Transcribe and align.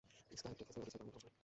Chris 0.27 0.41
কাইল 0.43 0.55
টেক্সাসের 0.59 0.83
ওডিসায় 0.83 0.99
জন্মগ্রহণ 1.01 1.23
করেন। 1.25 1.31